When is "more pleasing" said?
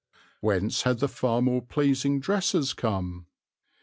1.43-2.19